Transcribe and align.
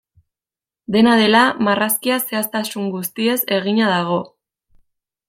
Dena 0.95 1.11
dela, 1.19 1.41
marrazkia 1.67 2.17
zehaztasun 2.23 2.89
guztiez 2.97 3.39
egina 3.59 3.91
dago. 3.97 4.21